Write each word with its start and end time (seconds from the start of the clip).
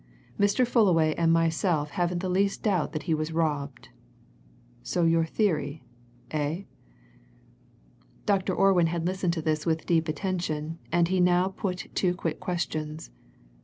Mr. 0.39 0.65
Fullaway 0.65 1.13
and 1.13 1.31
myself 1.31 1.91
haven't 1.91 2.21
the 2.21 2.27
least 2.27 2.63
doubt 2.63 2.91
that 2.91 3.03
he 3.03 3.13
was 3.13 3.31
robbed. 3.31 3.89
So 4.81 5.03
your 5.03 5.25
theory 5.25 5.83
eh?" 6.31 6.63
Dr. 8.25 8.55
Orwin 8.55 8.87
had 8.87 9.05
listened 9.05 9.33
to 9.33 9.43
this 9.43 9.63
with 9.67 9.85
deep 9.85 10.07
attention, 10.07 10.79
and 10.91 11.07
he 11.07 11.19
now 11.19 11.49
put 11.49 11.91
two 11.93 12.15
quick 12.15 12.39
questions. 12.39 13.11